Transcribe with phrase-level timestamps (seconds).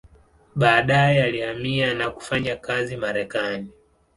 [0.55, 3.71] Baadaye alihamia na kufanya kazi Marekani.